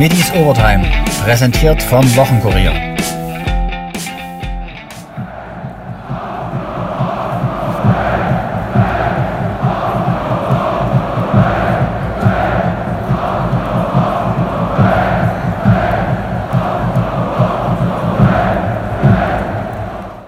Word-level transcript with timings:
Middies 0.00 0.32
Overtime, 0.32 0.90
präsentiert 1.24 1.82
vom 1.82 2.02
Wochenkurier. 2.16 2.72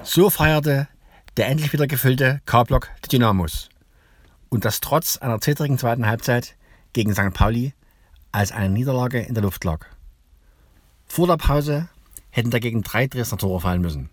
So 0.02 0.28
feierte 0.28 0.86
der 1.38 1.48
endlich 1.48 1.72
wieder 1.72 1.86
gefüllte 1.86 2.42
K-Block 2.44 2.90
der 3.04 3.08
Dynamos. 3.08 3.70
Und 4.50 4.66
das 4.66 4.82
trotz 4.82 5.16
einer 5.16 5.40
zittrigen 5.40 5.78
zweiten 5.78 6.06
Halbzeit 6.06 6.56
gegen 6.92 7.14
St. 7.14 7.32
Pauli 7.32 7.72
als 8.32 8.52
eine 8.52 8.70
Niederlage 8.70 9.20
in 9.20 9.34
der 9.34 9.42
Luft 9.42 9.64
lag. 9.64 9.86
Vor 11.06 11.26
der 11.26 11.36
Pause 11.36 11.88
hätten 12.30 12.50
dagegen 12.50 12.82
drei 12.82 13.06
Dresdner 13.06 13.38
Tore 13.38 13.60
fallen 13.60 13.82
müssen. 13.82 14.08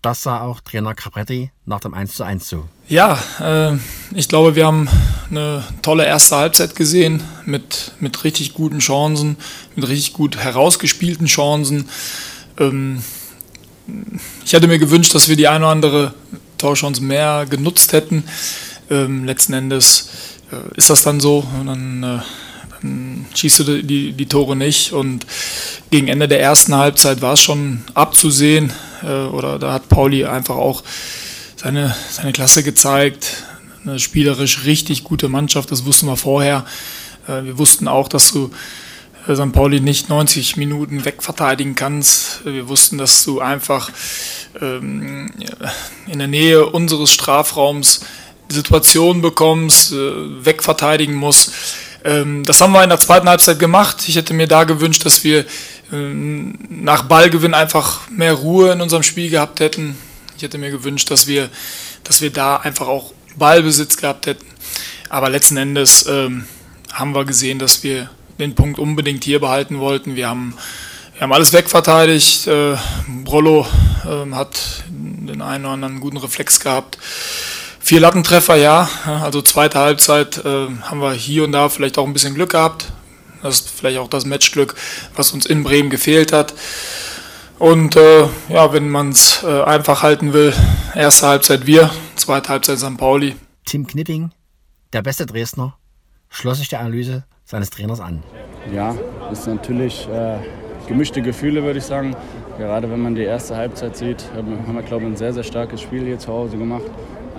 Das 0.00 0.22
sah 0.22 0.42
auch 0.42 0.60
Trainer 0.60 0.94
Capretti 0.94 1.50
nach 1.66 1.80
dem 1.80 1.92
1:1 1.92 2.38
zu. 2.38 2.68
Ja, 2.86 3.18
äh, 3.40 3.76
ich 4.14 4.28
glaube, 4.28 4.54
wir 4.54 4.64
haben 4.64 4.88
eine 5.28 5.64
tolle 5.82 6.06
erste 6.06 6.36
Halbzeit 6.36 6.76
gesehen 6.76 7.22
mit, 7.44 7.92
mit 7.98 8.22
richtig 8.22 8.54
guten 8.54 8.78
Chancen, 8.78 9.36
mit 9.74 9.88
richtig 9.88 10.12
gut 10.12 10.36
herausgespielten 10.36 11.26
Chancen. 11.26 11.88
Ähm, 12.58 13.02
ich 14.44 14.52
hätte 14.52 14.68
mir 14.68 14.78
gewünscht, 14.78 15.14
dass 15.16 15.28
wir 15.28 15.36
die 15.36 15.48
eine 15.48 15.64
oder 15.64 15.72
andere 15.72 16.14
Torchance 16.58 17.02
mehr 17.02 17.46
genutzt 17.50 17.92
hätten. 17.92 18.22
Ähm, 18.90 19.24
letzten 19.24 19.52
Endes 19.52 20.10
äh, 20.52 20.76
ist 20.76 20.90
das 20.90 21.02
dann 21.02 21.18
so. 21.18 21.44
Und 21.58 21.66
dann, 21.66 22.02
äh, 22.02 22.20
dann 22.82 23.26
schießt 23.34 23.60
du 23.60 23.82
die, 23.82 24.12
die, 24.12 24.26
Tore 24.26 24.56
nicht. 24.56 24.92
Und 24.92 25.26
gegen 25.90 26.08
Ende 26.08 26.28
der 26.28 26.40
ersten 26.40 26.74
Halbzeit 26.74 27.20
war 27.22 27.34
es 27.34 27.40
schon 27.40 27.82
abzusehen. 27.94 28.72
Äh, 29.02 29.26
oder 29.26 29.58
da 29.58 29.72
hat 29.72 29.88
Pauli 29.88 30.24
einfach 30.24 30.56
auch 30.56 30.82
seine, 31.56 31.94
seine 32.10 32.32
Klasse 32.32 32.62
gezeigt. 32.62 33.44
Eine 33.84 33.98
spielerisch 33.98 34.64
richtig 34.64 35.04
gute 35.04 35.28
Mannschaft, 35.28 35.70
das 35.70 35.84
wussten 35.84 36.06
wir 36.06 36.16
vorher. 36.16 36.64
Äh, 37.26 37.44
wir 37.44 37.58
wussten 37.58 37.88
auch, 37.88 38.08
dass 38.08 38.32
du 38.32 38.50
St. 39.34 39.52
Pauli 39.52 39.80
nicht 39.80 40.08
90 40.08 40.56
Minuten 40.56 41.04
wegverteidigen 41.04 41.74
kannst. 41.74 42.44
Wir 42.46 42.68
wussten, 42.68 42.96
dass 42.96 43.24
du 43.24 43.40
einfach 43.40 43.90
ähm, 44.60 45.30
in 46.06 46.18
der 46.18 46.28
Nähe 46.28 46.66
unseres 46.66 47.10
Strafraums 47.10 48.00
Situationen 48.50 49.20
bekommst, 49.20 49.92
äh, 49.92 50.44
wegverteidigen 50.44 51.14
musst. 51.14 51.52
Ähm, 52.08 52.44
das 52.44 52.60
haben 52.60 52.72
wir 52.72 52.82
in 52.82 52.88
der 52.88 53.00
zweiten 53.00 53.28
Halbzeit 53.28 53.58
gemacht. 53.58 54.08
Ich 54.08 54.16
hätte 54.16 54.32
mir 54.32 54.48
da 54.48 54.64
gewünscht, 54.64 55.04
dass 55.04 55.24
wir 55.24 55.44
ähm, 55.92 56.58
nach 56.70 57.02
Ballgewinn 57.02 57.52
einfach 57.52 58.08
mehr 58.08 58.32
Ruhe 58.32 58.72
in 58.72 58.80
unserem 58.80 59.02
Spiel 59.02 59.28
gehabt 59.28 59.60
hätten. 59.60 59.96
Ich 60.36 60.42
hätte 60.42 60.56
mir 60.56 60.70
gewünscht, 60.70 61.10
dass 61.10 61.26
wir, 61.26 61.50
dass 62.04 62.22
wir 62.22 62.30
da 62.30 62.56
einfach 62.56 62.88
auch 62.88 63.12
Ballbesitz 63.36 63.98
gehabt 63.98 64.26
hätten. 64.26 64.46
Aber 65.10 65.28
letzten 65.28 65.58
Endes 65.58 66.06
ähm, 66.06 66.46
haben 66.92 67.14
wir 67.14 67.26
gesehen, 67.26 67.58
dass 67.58 67.82
wir 67.82 68.08
den 68.38 68.54
Punkt 68.54 68.78
unbedingt 68.78 69.24
hier 69.24 69.40
behalten 69.40 69.78
wollten. 69.78 70.16
Wir 70.16 70.28
haben, 70.28 70.54
wir 71.14 71.22
haben 71.22 71.32
alles 71.32 71.52
wegverteidigt. 71.52 72.46
Äh, 72.46 72.76
Brollo 73.24 73.66
äh, 74.04 74.34
hat 74.34 74.84
den 74.88 75.42
einen 75.42 75.64
oder 75.64 75.74
anderen 75.74 76.00
guten 76.00 76.16
Reflex 76.16 76.58
gehabt. 76.60 76.96
Vier 77.88 78.00
Lattentreffer, 78.00 78.56
ja. 78.56 78.86
Also 79.06 79.40
zweite 79.40 79.78
Halbzeit 79.78 80.44
äh, 80.44 80.68
haben 80.82 81.00
wir 81.00 81.12
hier 81.12 81.44
und 81.44 81.52
da 81.52 81.70
vielleicht 81.70 81.96
auch 81.96 82.06
ein 82.06 82.12
bisschen 82.12 82.34
Glück 82.34 82.50
gehabt. 82.50 82.92
Das 83.42 83.60
ist 83.60 83.70
vielleicht 83.70 83.96
auch 83.96 84.10
das 84.10 84.26
Matchglück, 84.26 84.74
was 85.16 85.32
uns 85.32 85.46
in 85.46 85.64
Bremen 85.64 85.88
gefehlt 85.88 86.30
hat. 86.30 86.52
Und 87.58 87.96
äh, 87.96 88.26
ja, 88.50 88.74
wenn 88.74 88.90
man 88.90 89.08
es 89.08 89.42
äh, 89.42 89.62
einfach 89.62 90.02
halten 90.02 90.34
will, 90.34 90.52
erste 90.94 91.28
Halbzeit 91.28 91.64
wir, 91.64 91.90
zweite 92.14 92.50
Halbzeit 92.50 92.78
St. 92.78 92.98
Pauli. 92.98 93.36
Tim 93.64 93.86
Knipping, 93.86 94.32
der 94.92 95.00
beste 95.00 95.24
Dresdner, 95.24 95.78
schloss 96.28 96.58
sich 96.58 96.68
der 96.68 96.80
Analyse 96.80 97.24
seines 97.46 97.70
Trainers 97.70 98.00
an. 98.00 98.22
Ja, 98.70 98.94
das 99.30 99.38
ist 99.38 99.46
natürlich 99.46 100.06
äh, 100.08 100.36
gemischte 100.86 101.22
Gefühle, 101.22 101.62
würde 101.62 101.78
ich 101.78 101.86
sagen. 101.86 102.14
Gerade 102.58 102.90
wenn 102.90 103.00
man 103.00 103.14
die 103.14 103.22
erste 103.22 103.56
Halbzeit 103.56 103.96
sieht, 103.96 104.26
haben 104.36 104.74
wir, 104.74 104.82
glaube 104.82 105.04
ich, 105.04 105.12
ein 105.12 105.16
sehr, 105.16 105.32
sehr 105.32 105.42
starkes 105.42 105.80
Spiel 105.80 106.04
hier 106.04 106.18
zu 106.18 106.28
Hause 106.30 106.58
gemacht. 106.58 106.84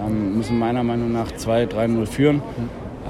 Ähm, 0.06 0.38
müssen 0.38 0.58
meiner 0.58 0.84
Meinung 0.84 1.12
nach 1.12 1.32
2-3-0 1.32 2.06
führen. 2.06 2.42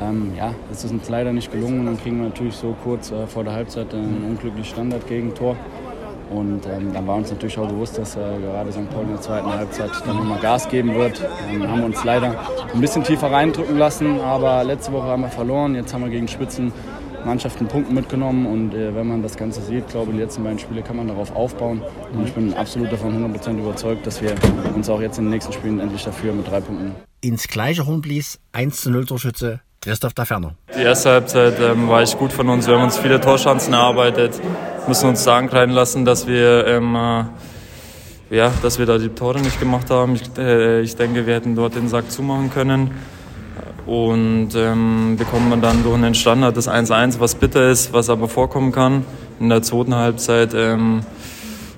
Ähm, 0.02 0.32
ja, 0.38 0.54
es 0.72 0.84
ist 0.84 0.92
uns 0.92 1.10
leider 1.10 1.34
nicht 1.34 1.52
gelungen. 1.52 1.86
Dann 1.86 2.00
kriegen 2.00 2.18
wir 2.20 2.30
natürlich 2.30 2.56
so 2.56 2.76
kurz 2.84 3.12
äh, 3.12 3.28
vor 3.28 3.44
der 3.44 3.54
Halbzeit 3.54 3.94
ein 3.94 4.24
unglückliches 4.28 4.72
Standardgegentor. 4.72 5.56
Und 6.30 6.68
ähm, 6.68 6.94
dann 6.94 7.08
war 7.08 7.16
uns 7.16 7.32
natürlich 7.32 7.58
auch 7.58 7.68
bewusst, 7.68 7.98
dass 7.98 8.16
äh, 8.16 8.20
gerade 8.20 8.72
St. 8.72 8.90
Pauli 8.92 9.06
in 9.06 9.14
der 9.14 9.22
zweiten 9.22 9.52
Halbzeit 9.52 9.90
dann 10.06 10.16
nochmal 10.16 10.40
Gas 10.40 10.70
geben 10.70 10.94
wird. 10.94 11.22
Ähm, 11.52 11.68
haben 11.68 11.84
uns 11.84 12.04
leider 12.04 12.36
ein 12.74 12.82
bisschen 12.82 13.04
tiefer 13.04 13.32
reindrücken 13.32 13.78
lassen, 13.78 14.20
aber 14.22 14.64
letzte 14.64 14.94
Woche 14.94 15.08
haben 15.08 15.24
wir 15.24 15.30
verloren. 15.30 15.74
Jetzt 15.74 15.94
haben 15.94 16.04
wir 16.04 16.12
gegen 16.12 16.28
Spitzenmannschaften 17.20 17.68
Punkte 17.68 17.94
mitgenommen 17.94 18.46
und 18.46 18.74
äh, 18.74 18.96
wenn 18.96 19.08
man 19.08 19.22
das 19.22 19.36
Ganze 19.36 19.62
sieht, 19.62 19.90
glaube 19.90 20.12
ich, 20.12 20.18
die 20.18 20.24
letzten 20.24 20.44
beiden 20.44 20.60
Spiele 20.60 20.82
kann 20.82 20.96
man 20.96 21.08
darauf 21.08 21.36
aufbauen. 21.36 21.82
Und 22.14 22.26
ich 22.26 22.34
bin 22.34 22.54
absolut 22.54 22.92
davon 22.92 23.14
100% 23.34 23.60
überzeugt, 23.60 24.08
dass 24.08 24.22
wir 24.22 24.36
uns 24.74 24.90
auch 24.90 25.02
jetzt 25.02 25.18
in 25.18 25.26
den 25.26 25.32
nächsten 25.32 25.52
Spielen 25.52 25.80
endlich 25.80 26.04
dafür 26.04 26.34
mit 26.34 26.50
drei 26.50 26.62
Punkten. 26.62 26.96
Ins 27.22 27.48
gleiche 27.48 27.86
Horn 27.86 28.02
blies 28.02 28.40
1 28.54 28.86
0 28.86 29.06
Torschütze 29.06 29.62
Christoph 29.82 30.14
da 30.14 30.26
Ferner. 30.26 30.56
Die 30.76 30.82
erste 30.82 31.10
Halbzeit 31.12 31.60
ähm, 31.60 31.90
war 31.90 32.02
echt 32.02 32.18
gut 32.18 32.32
von 32.32 32.48
uns. 32.50 32.68
Wir 32.68 32.76
haben 32.76 32.84
uns 32.84 32.98
viele 32.98 33.20
Torschancen 33.20 33.74
erarbeitet, 33.74 34.40
müssen 34.88 35.10
uns 35.10 35.24
da 35.24 35.38
ankreiden 35.38 35.74
lassen, 35.74 36.06
dass 36.06 36.28
wir, 36.28 36.68
ähm, 36.68 36.96
äh, 36.96 38.36
ja, 38.36 38.52
dass 38.62 38.80
wir 38.80 38.86
da 38.86 38.98
die 38.98 39.10
Tore 39.10 39.40
nicht 39.40 39.60
gemacht 39.60 39.90
haben. 39.90 40.16
Ich, 40.16 40.24
äh, 40.38 40.82
ich 40.82 40.96
denke, 40.96 41.26
wir 41.26 41.36
hätten 41.36 41.56
dort 41.56 41.76
den 41.76 41.90
Sack 41.90 42.12
zumachen 42.12 42.50
können. 42.50 42.92
Und 43.90 44.50
ähm, 44.56 45.16
bekommen 45.18 45.50
wir 45.50 45.58
dann 45.58 45.84
durch 45.84 45.96
einen 45.96 46.14
Standard 46.14 46.56
das 46.56 46.70
1-1, 46.70 47.20
was 47.20 47.36
bitter 47.36 47.70
ist, 47.72 47.92
was 47.92 48.10
aber 48.10 48.28
vorkommen 48.28 48.72
kann. 48.72 49.04
In 49.40 49.50
der 49.50 49.62
zweiten 49.64 49.96
Halbzeit 49.96 50.54
ähm, 50.54 51.02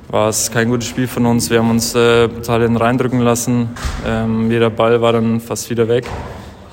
war 0.10 0.28
es 0.30 0.52
kein 0.52 0.70
gutes 0.70 0.88
Spiel 0.88 1.08
von 1.08 1.26
uns. 1.26 1.50
Wir 1.50 1.60
haben 1.60 1.70
uns 1.70 1.96
äh, 1.96 2.28
total 2.28 2.76
reindrücken 2.76 3.22
lassen. 3.22 3.70
Ähm, 4.06 4.52
jeder 4.52 4.70
Ball 4.70 5.02
war 5.02 5.14
dann 5.14 5.40
fast 5.40 5.70
wieder 5.70 5.88
weg 5.88 6.06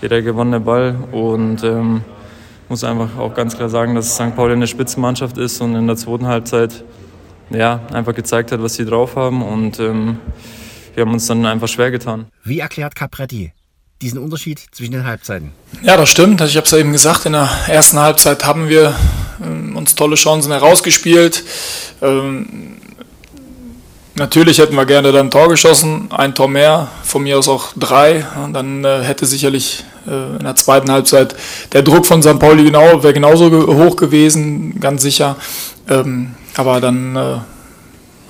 jeder 0.01 0.23
gewonnene 0.23 0.61
Ball. 0.61 0.97
Und 1.13 1.63
ähm, 1.65 2.03
muss 2.69 2.85
einfach 2.85 3.17
auch 3.19 3.35
ganz 3.35 3.57
klar 3.57 3.69
sagen, 3.69 3.95
dass 3.95 4.15
St. 4.15 4.35
Pauli 4.37 4.53
eine 4.53 4.67
Spitzenmannschaft 4.67 5.39
ist 5.39 5.61
und 5.61 5.75
in 5.75 5.87
der 5.87 5.97
zweiten 5.97 6.27
Halbzeit 6.27 6.85
ja, 7.51 7.81
einfach 7.93 8.15
gezeigt 8.15 8.53
hat, 8.53 8.63
was 8.63 8.75
sie 8.75 8.85
drauf 8.85 9.17
haben. 9.17 9.43
Und 9.43 9.81
ähm, 9.81 10.19
wir 10.95 11.05
haben 11.05 11.13
uns 11.13 11.27
dann 11.27 11.45
einfach 11.47 11.69
schwer 11.69 11.91
getan. 11.91 12.27
Wie 12.45 12.61
erklärt 12.61 12.95
Capretti 12.95 13.53
diesen 14.03 14.19
Unterschied 14.19 14.61
zwischen 14.73 14.93
den 14.93 15.05
Halbzeiten? 15.05 15.53
Ja, 15.83 15.97
das 15.97 16.09
stimmt. 16.09 16.41
Also 16.41 16.51
ich 16.51 16.57
habe 16.57 16.67
es 16.67 16.71
ja 16.71 16.79
eben 16.79 16.93
gesagt, 16.93 17.27
in 17.27 17.33
der 17.33 17.49
ersten 17.67 17.99
Halbzeit 17.99 18.45
haben 18.45 18.69
wir 18.69 18.95
ähm, 19.45 19.77
uns 19.77 19.95
tolle 19.95 20.17
Chancen 20.17 20.53
herausgespielt. 20.53 21.43
Ähm, 22.03 22.79
Natürlich 24.19 24.59
hätten 24.59 24.75
wir 24.75 24.85
gerne 24.85 25.13
dann 25.13 25.27
ein 25.27 25.31
Tor 25.31 25.49
geschossen, 25.49 26.09
ein 26.11 26.35
Tor 26.35 26.49
mehr, 26.49 26.89
von 27.05 27.23
mir 27.23 27.39
aus 27.39 27.47
auch 27.47 27.69
drei. 27.77 28.27
Und 28.43 28.53
dann 28.53 28.85
äh, 28.85 29.03
hätte 29.03 29.27
sicherlich 29.27 29.85
äh, 30.09 30.37
in 30.37 30.43
der 30.45 30.57
zweiten 30.57 30.91
Halbzeit 30.91 31.37
der 31.73 31.83
Druck 31.83 32.05
von 32.05 32.21
St. 32.21 32.39
Pauli 32.41 32.65
genau, 32.65 33.03
wäre 33.05 33.15
genauso 33.15 33.49
ge 33.49 33.61
hoch 33.61 33.95
gewesen, 33.95 34.81
ganz 34.81 35.03
sicher. 35.03 35.37
Ähm, 35.89 36.35
aber 36.57 36.81
dann, 36.81 37.15
äh, 37.15 37.37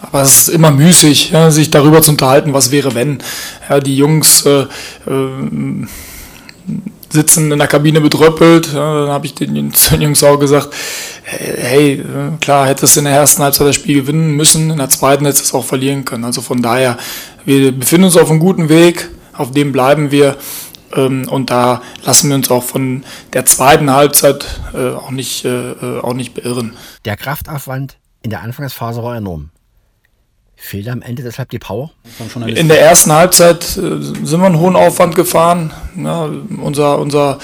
aber 0.00 0.22
es 0.22 0.42
ist 0.42 0.48
immer 0.48 0.70
müßig, 0.70 1.30
ja, 1.30 1.50
sich 1.50 1.70
darüber 1.70 2.02
zu 2.02 2.12
unterhalten, 2.12 2.52
was 2.52 2.70
wäre, 2.70 2.94
wenn. 2.94 3.18
Ja, 3.68 3.80
die 3.80 3.96
Jungs 3.96 4.46
äh, 4.46 4.62
äh, 5.06 5.86
sitzen 7.10 7.50
in 7.50 7.58
der 7.58 7.68
Kabine 7.68 8.00
bedröppelt. 8.00 8.72
Ja, 8.72 9.00
dann 9.00 9.10
habe 9.10 9.26
ich 9.26 9.34
den, 9.34 9.54
den 9.54 9.72
Jungs 10.00 10.22
auch 10.22 10.38
gesagt, 10.38 10.68
hey, 11.24 12.04
klar, 12.40 12.66
hättest 12.66 12.96
du 12.96 13.00
in 13.00 13.06
der 13.06 13.14
ersten 13.14 13.42
Halbzeit 13.42 13.66
das 13.66 13.74
Spiel 13.74 14.02
gewinnen 14.02 14.36
müssen, 14.36 14.70
in 14.70 14.78
der 14.78 14.88
zweiten 14.88 15.24
hättest 15.24 15.44
du 15.44 15.46
es 15.46 15.54
auch 15.54 15.64
verlieren 15.64 16.04
können. 16.04 16.24
Also 16.24 16.40
von 16.40 16.62
daher, 16.62 16.96
wir 17.44 17.72
befinden 17.72 18.04
uns 18.04 18.16
auf 18.16 18.30
einem 18.30 18.40
guten 18.40 18.68
Weg, 18.68 19.08
auf 19.32 19.50
dem 19.50 19.72
bleiben 19.72 20.10
wir. 20.10 20.36
Ähm, 20.94 21.28
und 21.28 21.50
da 21.50 21.82
lassen 22.04 22.28
wir 22.28 22.36
uns 22.36 22.50
auch 22.50 22.64
von 22.64 23.04
der 23.32 23.44
zweiten 23.46 23.90
Halbzeit 23.90 24.46
äh, 24.74 24.90
auch 24.90 25.10
nicht, 25.10 25.44
äh, 25.44 25.72
äh, 25.72 26.00
auch 26.00 26.14
nicht 26.14 26.34
beirren. 26.34 26.76
Der 27.04 27.16
Kraftaufwand 27.16 27.98
in 28.22 28.30
der 28.30 28.42
Anfangsphase 28.42 29.02
war 29.02 29.16
enorm. 29.16 29.50
Fehlt 30.60 30.88
am 30.88 31.02
Ende 31.02 31.22
deshalb 31.22 31.50
die 31.50 31.60
Power? 31.60 31.92
In 32.46 32.66
der 32.66 32.80
ersten 32.80 33.12
Halbzeit 33.12 33.62
äh, 33.76 34.02
sind 34.02 34.40
wir 34.40 34.46
einen 34.46 34.58
hohen 34.58 34.74
Aufwand 34.74 35.14
gefahren. 35.14 35.72
Ja, 35.96 36.28
unser, 36.60 36.98
unser, 36.98 37.38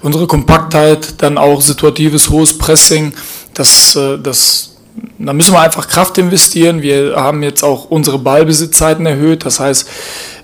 unsere 0.00 0.28
Kompaktheit, 0.28 1.20
dann 1.20 1.38
auch 1.38 1.60
situatives 1.60 2.30
hohes 2.30 2.56
Pressing, 2.56 3.14
das, 3.52 3.96
äh, 3.96 4.16
das, 4.16 4.76
da 5.18 5.32
müssen 5.32 5.52
wir 5.52 5.60
einfach 5.60 5.88
Kraft 5.88 6.16
investieren. 6.18 6.82
Wir 6.82 7.16
haben 7.16 7.42
jetzt 7.42 7.64
auch 7.64 7.86
unsere 7.86 8.18
Ballbesitzzeiten 8.18 9.06
erhöht. 9.06 9.44
Das 9.44 9.58
heißt, 9.58 9.88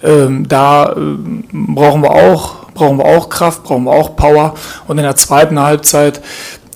ähm, 0.03 0.49
da 0.49 0.93
äh, 0.93 0.97
brauchen 1.53 2.03
wir 2.03 2.11
auch 2.11 2.59
brauchen 2.75 2.99
wir 2.99 3.07
auch 3.07 3.29
Kraft, 3.29 3.65
brauchen 3.65 3.85
wir 3.85 3.93
auch 3.93 4.17
Power. 4.17 4.55
Und 4.87 4.99
in 4.99 5.05
der 5.05 5.17
zweiten 5.17 5.59
Halbzeit 5.59 6.21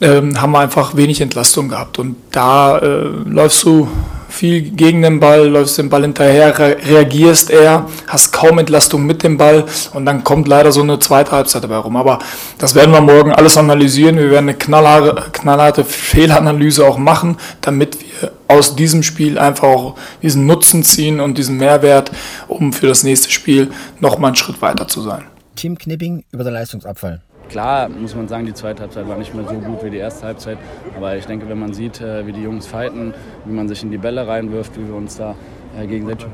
ähm, 0.01 0.41
haben 0.41 0.53
wir 0.53 0.59
einfach 0.59 0.97
wenig 0.97 1.21
Entlastung 1.21 1.69
gehabt. 1.69 1.99
Und 1.99 2.17
da 2.33 2.79
äh, 2.79 3.05
läufst 3.25 3.63
du 3.63 3.89
viel 4.33 4.63
gegen 4.63 5.03
den 5.03 5.21
Ball, 5.21 5.47
läufst 5.47 5.79
den 5.79 5.91
Ball 5.91 6.03
hinterher, 6.03 6.59
reagierst 6.59 7.51
eher, 7.51 7.87
hast 8.07 8.33
kaum 8.33 8.59
Entlastung 8.59 9.05
mit 9.05 9.23
dem 9.23 9.37
Ball 9.37 9.65
und 9.93 10.07
dann 10.07 10.25
kommt 10.25 10.49
leider 10.49 10.73
so 10.73 10.83
eine 10.83 10.99
zweite 10.99 11.33
Halbzeit 11.33 11.63
dabei 11.63 11.77
rum. 11.77 11.97
Aber 11.97 12.19
das 12.59 12.75
werden 12.75 12.93
wir 12.93 13.01
morgen 13.01 13.33
alles 13.33 13.57
analysieren. 13.57 14.17
Wir 14.17 14.31
werden 14.31 14.49
eine 14.49 14.55
knallharte, 14.55 15.31
knallharte 15.33 15.85
Fehlanalyse 15.85 16.87
auch 16.87 16.99
machen, 16.99 17.37
damit 17.61 17.99
wir 18.01 18.33
aus 18.49 18.75
diesem 18.75 19.03
Spiel 19.03 19.39
einfach 19.39 19.69
auch 19.69 19.97
diesen 20.23 20.47
Nutzen 20.47 20.83
ziehen 20.83 21.21
und 21.21 21.39
diesen 21.39 21.57
Mehrwert, 21.59 22.11
um 22.49 22.73
für 22.73 22.87
das 22.87 23.03
nächste 23.03 23.31
Spiel 23.31 23.71
nochmal 24.01 24.29
einen 24.29 24.37
Schritt 24.37 24.63
weiter 24.63 24.89
zu 24.89 25.03
sein. 25.03 25.25
Team 25.57 25.77
Knipping 25.77 26.25
über 26.33 26.45
den 26.45 26.55
Leistungsabfall. 26.55 27.21
Klar 27.53 27.91
muss 27.91 28.15
man 28.15 28.29
sagen, 28.29 28.47
die 28.47 28.55
zweite 28.55 28.81
Halbzeit 28.81 29.07
war 29.07 29.19
nicht 29.19 29.35
mehr 29.35 29.47
so 29.47 29.57
gut 29.57 29.85
wie 29.85 29.91
die 29.91 29.99
erste 29.99 30.25
Halbzeit. 30.25 30.57
Aber 30.97 31.19
ich 31.19 31.27
denke, 31.27 31.47
wenn 31.51 31.59
man 31.59 31.75
sieht, 31.75 32.01
äh, 32.01 32.27
wie 32.27 32.33
die 32.33 32.43
Jungs 32.43 32.67
fighten, 32.67 33.13
wie 33.45 33.53
man 33.53 33.69
sich 33.69 33.83
in 33.83 33.91
die 33.91 33.99
Bälle 33.99 34.27
reinwirft, 34.27 34.79
wie 34.79 34.89
wir 34.89 34.95
uns 34.95 35.19
da 35.19 35.35
äh, 35.79 35.87
gegenseitig 35.87 36.27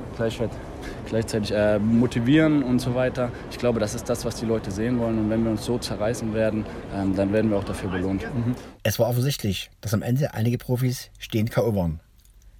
gleichzeitig 1.06 1.53
äh, 1.53 1.81
motivieren 1.81 2.62
und 2.62 2.79
so 2.79 2.94
weiter. 2.94 3.32
Ich 3.50 3.59
glaube, 3.59 3.81
das 3.81 3.97
ist 3.97 4.09
das, 4.09 4.25
was 4.25 4.37
die 4.37 4.47
Leute 4.47 4.70
sehen 4.70 5.00
wollen. 5.00 5.19
Und 5.19 5.29
wenn 5.29 5.43
wir 5.43 5.50
uns 5.50 5.65
so 5.65 5.76
zerreißen 5.76 6.35
werden, 6.35 6.65
ähm, 6.94 7.17
dann 7.17 7.32
werden 7.32 7.50
wir 7.50 7.59
auch 7.59 7.65
dafür 7.65 7.91
belohnt. 7.91 8.23
Mhm. 8.23 8.55
Es 8.85 9.00
war 9.00 9.09
offensichtlich, 9.09 9.70
dass 9.81 9.94
am 9.94 10.03
Ende 10.03 10.35
einige 10.35 10.56
Profis 10.56 11.11
stehend 11.19 11.50
K.O. 11.50 11.75
waren. 11.75 11.99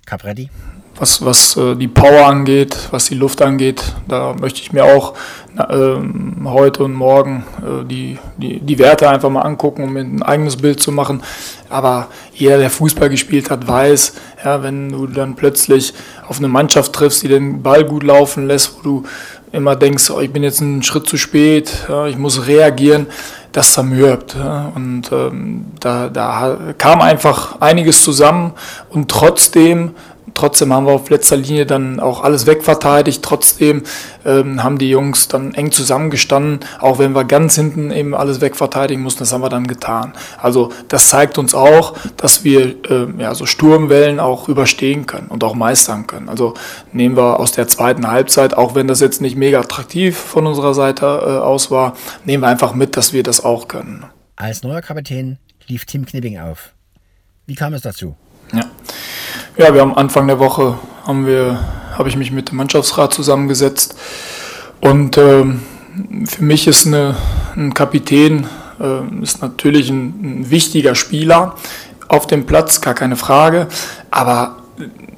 Capretti? 0.09 0.49
Was, 0.99 1.25
was 1.25 1.57
äh, 1.57 1.77
die 1.77 1.87
Power 1.87 2.27
angeht, 2.27 2.89
was 2.91 3.05
die 3.05 3.15
Luft 3.15 3.41
angeht, 3.43 3.85
da 4.09 4.35
möchte 4.35 4.61
ich 4.61 4.73
mir 4.73 4.85
auch 4.85 5.15
äh, 5.57 5.97
heute 6.45 6.83
und 6.83 6.95
morgen 6.95 7.45
äh, 7.59 7.85
die, 7.85 8.19
die, 8.37 8.59
die 8.59 8.79
Werte 8.79 9.09
einfach 9.09 9.31
mal 9.31 9.43
angucken, 9.43 9.85
um 9.85 9.97
ein 9.97 10.23
eigenes 10.23 10.57
Bild 10.57 10.81
zu 10.81 10.91
machen. 10.91 11.23
Aber 11.71 12.09
jeder, 12.33 12.59
der 12.59 12.71
Fußball 12.71 13.09
gespielt 13.09 13.51
hat, 13.51 13.67
weiß, 13.69 14.15
ja, 14.45 14.63
wenn 14.63 14.91
du 14.91 15.07
dann 15.07 15.37
plötzlich 15.37 15.95
auf 16.27 16.39
eine 16.39 16.49
Mannschaft 16.49 16.93
triffst, 16.93 17.23
die 17.23 17.29
den 17.29 17.63
Ball 17.63 17.85
gut 17.85 18.03
laufen 18.03 18.47
lässt, 18.47 18.79
wo 18.79 18.83
du 18.83 19.03
immer 19.53 19.77
denkst, 19.77 20.11
oh, 20.11 20.21
ich 20.21 20.33
bin 20.33 20.43
jetzt 20.43 20.61
einen 20.61 20.83
Schritt 20.83 21.09
zu 21.09 21.17
spät, 21.17 21.71
ja, 21.89 22.07
ich 22.07 22.17
muss 22.17 22.47
reagieren, 22.47 23.07
das 23.53 23.73
zermürbt. 23.73 24.35
Ja. 24.35 24.73
Und 24.75 25.11
ähm, 25.13 25.67
da, 25.81 26.09
da 26.09 26.59
kam 26.77 27.01
einfach 27.01 27.61
einiges 27.61 28.03
zusammen 28.03 28.53
und 28.91 29.11
trotzdem 29.11 29.95
Trotzdem 30.35 30.73
haben 30.73 30.87
wir 30.87 30.93
auf 30.93 31.11
letzter 31.11 31.37
Linie 31.37 31.67
dann 31.67 32.01
auch 32.01 32.23
alles 32.23 32.47
wegverteidigt. 32.47 33.23
Trotzdem 33.23 33.83
ähm, 34.25 34.63
haben 34.63 34.79
die 34.79 34.91
Jungs 34.91 35.29
dann 35.29 35.55
eng 35.55 35.73
zusammengestanden, 35.73 36.61
auch 36.81 36.99
wenn 36.99 37.13
wir 37.13 37.25
ganz 37.25 37.55
hinten 37.55 37.91
eben 37.91 38.15
alles 38.15 38.41
wegverteidigen 38.41 39.03
mussten. 39.03 39.21
Das 39.21 39.33
haben 39.33 39.43
wir 39.43 39.49
dann 39.49 39.67
getan. 39.67 40.13
Also 40.41 40.73
das 40.89 41.09
zeigt 41.09 41.39
uns 41.39 41.55
auch, 41.55 41.95
dass 42.17 42.45
wir 42.45 42.77
äh, 42.91 43.07
ja, 43.19 43.35
so 43.35 43.47
Sturmwellen 43.47 44.21
auch 44.21 44.49
überstehen 44.49 45.07
können 45.07 45.29
und 45.29 45.45
auch 45.45 45.55
meistern 45.55 46.07
können. 46.07 46.29
Also 46.29 46.55
nehmen 46.93 47.17
wir 47.17 47.41
aus 47.41 47.53
der 47.53 47.69
zweiten 47.69 48.09
Halbzeit, 48.09 48.55
auch 48.55 48.75
wenn 48.75 48.89
das 48.89 49.01
jetzt 49.01 49.21
nicht 49.21 49.37
mega 49.37 49.61
attraktiv 49.61 50.17
von 50.17 50.47
unserer 50.47 50.75
Seite 50.75 51.07
äh, 51.07 51.31
aus 51.39 51.71
war, 51.71 51.97
nehmen 52.25 52.43
wir 52.43 52.49
einfach 52.49 52.75
mit, 52.75 52.97
dass 52.97 53.13
wir 53.13 53.23
das 53.23 53.45
auch 53.45 53.69
können. 53.69 54.05
Als 54.37 54.63
neuer 54.63 54.83
Kapitän 54.83 55.39
lief 55.67 55.85
Tim 55.85 56.07
Knipping 56.07 56.39
auf. 56.39 56.73
Wie 57.47 57.55
kam 57.55 57.75
es 57.75 57.83
dazu? 57.83 58.15
Ja. 59.59 59.75
Wir 59.75 59.81
haben 59.81 59.97
Anfang 59.97 60.29
der 60.29 60.39
Woche 60.39 60.79
haben 61.05 61.27
wir, 61.27 61.59
habe 61.93 62.09
ich 62.09 62.17
mich 62.17 62.31
mit 62.31 62.51
dem 62.51 62.59
Mannschaftsrat 62.59 63.13
zusammengesetzt 63.13 63.97
und 64.81 65.19
ähm, 65.19 65.63
für 66.27 66.45
mich 66.45 66.69
ist 66.69 66.87
eine, 66.87 67.17
ein 67.57 67.75
Kapitän 67.75 68.47
äh, 68.79 69.21
ist 69.21 69.43
natürlich 69.43 69.91
ein, 69.91 70.15
ein, 70.23 70.51
wichtiger 70.51 70.95
Spieler 70.95 71.57
auf 72.07 72.29
dem 72.29 72.47
Platz, 72.47 72.81
gar 72.81 72.95
keine 72.95 73.17
Frage, 73.17 73.67
aber 74.13 74.59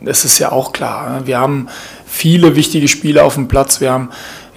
es 0.06 0.25
ist 0.25 0.38
ja 0.38 0.52
auch 0.52 0.72
klar, 0.72 1.10
ne? 1.10 1.26
wir 1.26 1.38
haben 1.38 1.69
viele 2.06 2.56
wichtige 2.56 2.88
Spieler 2.88 3.25
auf 3.25 3.34
dem 3.34 3.46
Platz, 3.46 3.82
wir 3.82 3.92
haben 3.92 4.08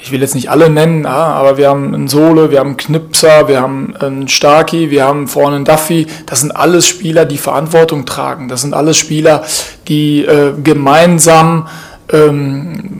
ich 0.03 0.11
will 0.11 0.19
jetzt 0.19 0.35
nicht 0.35 0.49
alle 0.49 0.69
nennen, 0.69 1.05
aber 1.05 1.57
wir 1.57 1.69
haben 1.69 1.93
einen 1.93 2.09
Sohle, 2.09 2.51
wir 2.51 2.59
haben 2.59 2.71
einen 2.71 2.77
Knipser, 2.77 3.47
wir 3.47 3.61
haben 3.61 3.95
einen 3.97 4.27
Starky, 4.27 4.91
wir 4.91 5.05
haben 5.05 5.29
vorne 5.29 5.55
einen 5.55 5.65
Duffy. 5.65 6.07
Das 6.25 6.41
sind 6.41 6.51
alles 6.51 6.85
Spieler, 6.85 7.23
die 7.23 7.37
Verantwortung 7.37 8.05
tragen. 8.05 8.49
Das 8.49 8.59
sind 8.59 8.73
alles 8.73 8.97
Spieler, 8.97 9.45
die 9.87 10.25
äh, 10.25 10.51
gemeinsam 10.61 11.69
ähm, 12.11 12.92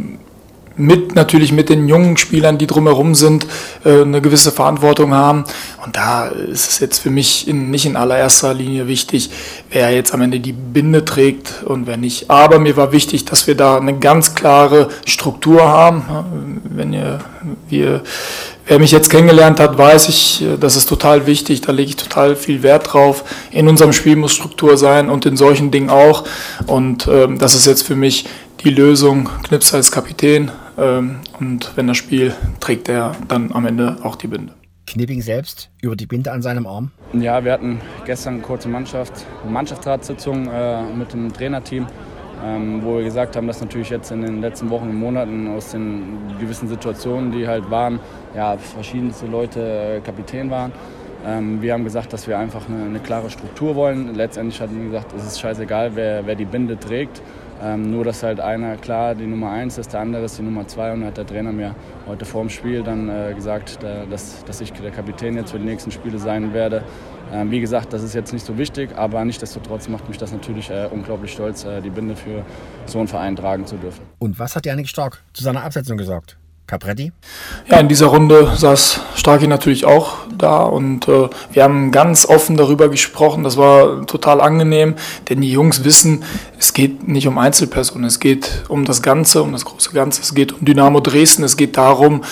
mit 0.75 1.15
natürlich 1.15 1.51
mit 1.51 1.69
den 1.69 1.87
jungen 1.87 2.17
Spielern, 2.17 2.57
die 2.57 2.67
drumherum 2.67 3.15
sind, 3.15 3.45
äh, 3.85 4.01
eine 4.01 4.21
gewisse 4.21 4.51
Verantwortung 4.51 5.13
haben. 5.13 5.43
Und 5.83 5.95
da 5.95 6.27
ist 6.27 6.69
es 6.69 6.79
jetzt 6.79 6.99
für 6.99 7.09
mich 7.09 7.47
in, 7.47 7.69
nicht 7.69 7.85
in 7.85 7.95
allererster 7.95 8.53
Linie 8.53 8.87
wichtig, 8.87 9.29
wer 9.69 9.91
jetzt 9.91 10.13
am 10.13 10.21
Ende 10.21 10.39
die 10.39 10.53
Binde 10.53 11.05
trägt 11.05 11.63
und 11.65 11.85
wer 11.85 11.97
nicht. 11.97 12.29
Aber 12.29 12.59
mir 12.59 12.75
war 12.75 12.91
wichtig, 12.91 13.25
dass 13.25 13.45
wir 13.47 13.55
da 13.55 13.77
eine 13.77 13.97
ganz 13.99 14.33
klare 14.33 14.89
Struktur 15.05 15.61
haben. 15.67 16.61
Wenn 16.63 16.93
ihr, 16.93 17.19
wir, 17.69 18.01
wer 18.65 18.79
mich 18.79 18.91
jetzt 18.91 19.09
kennengelernt 19.09 19.59
hat, 19.59 19.77
weiß 19.77 20.09
ich, 20.09 20.43
das 20.59 20.75
ist 20.75 20.89
total 20.89 21.27
wichtig. 21.27 21.61
Da 21.61 21.71
lege 21.71 21.89
ich 21.89 21.97
total 21.97 22.35
viel 22.35 22.63
Wert 22.63 22.93
drauf. 22.93 23.23
In 23.51 23.67
unserem 23.67 23.93
Spiel 23.93 24.15
muss 24.15 24.33
Struktur 24.33 24.77
sein 24.77 25.09
und 25.09 25.25
in 25.25 25.37
solchen 25.37 25.69
Dingen 25.69 25.89
auch. 25.89 26.23
Und 26.65 27.07
ähm, 27.07 27.37
das 27.37 27.53
ist 27.53 27.67
jetzt 27.67 27.83
für 27.83 27.95
mich 27.95 28.25
die 28.63 28.69
Lösung. 28.69 29.29
Knips 29.43 29.73
als 29.73 29.91
Kapitän 29.91 30.49
und 30.77 31.71
wenn 31.75 31.87
das 31.87 31.97
Spiel 31.97 32.33
trägt 32.59 32.89
er 32.89 33.15
dann 33.27 33.51
am 33.51 33.65
Ende 33.65 33.97
auch 34.03 34.15
die 34.15 34.27
Binde. 34.27 34.53
Knipping 34.85 35.21
selbst 35.21 35.69
über 35.81 35.95
die 35.95 36.05
Binde 36.05 36.31
an 36.31 36.41
seinem 36.41 36.67
Arm? 36.67 36.91
Ja, 37.13 37.43
wir 37.43 37.53
hatten 37.53 37.79
gestern 38.05 38.35
eine 38.35 38.43
kurze 38.43 38.67
Mannschaft, 38.67 39.25
Mannschaftsratssitzung 39.47 40.47
äh, 40.47 40.83
mit 40.83 41.13
dem 41.13 41.31
Trainerteam, 41.31 41.87
ähm, 42.43 42.83
wo 42.83 42.97
wir 42.97 43.05
gesagt 43.05 43.35
haben, 43.35 43.47
dass 43.47 43.61
natürlich 43.61 43.89
jetzt 43.89 44.11
in 44.11 44.21
den 44.21 44.41
letzten 44.41 44.69
Wochen 44.69 44.89
und 44.89 44.95
Monaten 44.95 45.47
aus 45.47 45.71
den 45.71 46.19
gewissen 46.39 46.67
Situationen, 46.67 47.31
die 47.31 47.47
halt 47.47 47.69
waren, 47.71 47.99
ja, 48.35 48.57
verschiedenste 48.57 49.25
Leute 49.27 49.61
äh, 49.61 49.99
Kapitän 50.01 50.49
waren. 50.49 50.71
Ähm, 51.25 51.61
wir 51.61 51.73
haben 51.73 51.85
gesagt, 51.85 52.11
dass 52.11 52.27
wir 52.27 52.37
einfach 52.37 52.67
eine, 52.67 52.83
eine 52.83 52.99
klare 52.99 53.29
Struktur 53.29 53.75
wollen. 53.75 54.13
Letztendlich 54.13 54.59
hatten 54.59 54.77
wir 54.77 54.85
gesagt, 54.85 55.13
es 55.15 55.25
ist 55.25 55.39
scheißegal, 55.39 55.95
wer, 55.95 56.25
wer 56.25 56.35
die 56.35 56.45
Binde 56.45 56.77
trägt. 56.77 57.21
Ähm, 57.61 57.91
nur, 57.91 58.03
dass 58.03 58.23
halt 58.23 58.39
einer 58.39 58.75
klar 58.77 59.15
die 59.15 59.25
Nummer 59.25 59.51
1 59.51 59.77
ist, 59.77 59.93
der 59.93 60.01
andere 60.01 60.25
ist 60.25 60.37
die 60.37 60.41
Nummer 60.41 60.67
2 60.67 60.93
und 60.93 61.01
da 61.01 61.07
hat 61.07 61.17
der 61.17 61.25
Trainer 61.25 61.51
mir 61.51 61.75
heute 62.07 62.25
vor 62.25 62.41
dem 62.41 62.49
Spiel 62.49 62.83
dann 62.83 63.09
äh, 63.09 63.33
gesagt, 63.33 63.79
da, 63.81 64.05
dass, 64.05 64.43
dass 64.45 64.61
ich 64.61 64.73
der 64.73 64.91
Kapitän 64.91 65.35
jetzt 65.35 65.51
für 65.51 65.59
die 65.59 65.65
nächsten 65.65 65.91
Spiele 65.91 66.19
sein 66.19 66.53
werde. 66.53 66.83
Ähm, 67.31 67.51
wie 67.51 67.59
gesagt, 67.59 67.93
das 67.93 68.03
ist 68.03 68.13
jetzt 68.13 68.33
nicht 68.33 68.45
so 68.45 68.57
wichtig, 68.57 68.95
aber 68.97 69.23
nichtsdestotrotz 69.23 69.87
macht 69.87 70.07
mich 70.07 70.17
das 70.17 70.31
natürlich 70.31 70.69
äh, 70.69 70.87
unglaublich 70.91 71.31
stolz, 71.31 71.63
äh, 71.63 71.81
die 71.81 71.89
Binde 71.89 72.15
für 72.15 72.43
so 72.85 72.99
einen 72.99 73.07
Verein 73.07 73.35
tragen 73.35 73.65
zu 73.65 73.77
dürfen. 73.77 74.01
Und 74.19 74.39
was 74.39 74.55
hat 74.55 74.65
Janik 74.65 74.87
Stark 74.87 75.23
zu 75.33 75.43
seiner 75.43 75.63
Absetzung 75.63 75.97
gesagt? 75.97 76.37
Capretti? 76.65 77.11
Ja, 77.69 77.79
in 77.79 77.89
dieser 77.89 78.07
Runde 78.07 78.53
saß 78.55 79.01
Starki 79.15 79.47
natürlich 79.47 79.85
auch 79.85 80.15
da 80.37 80.63
und 80.63 81.07
äh, 81.07 81.29
wir 81.51 81.63
haben 81.63 81.91
ganz 81.91 82.25
offen 82.25 82.55
darüber 82.55 82.89
gesprochen. 82.89 83.43
Das 83.43 83.57
war 83.57 84.05
total 84.07 84.39
angenehm, 84.39 84.95
denn 85.29 85.41
die 85.41 85.51
Jungs 85.51 85.83
wissen, 85.83 86.23
es 86.63 86.73
geht 86.73 87.09
nicht 87.09 87.27
um 87.27 87.37
Einzelpersonen, 87.37 88.05
es 88.05 88.21
geht 88.21 88.63
um 88.69 88.85
das 88.85 89.01
Ganze, 89.01 89.43
um 89.43 89.51
das 89.51 89.65
große 89.65 89.91
Ganze. 89.91 90.21
Es 90.21 90.33
geht 90.33 90.53
um 90.53 90.63
Dynamo 90.63 91.01
Dresden, 91.01 91.43
es 91.43 91.57
geht 91.57 91.75
darum, 91.75 92.23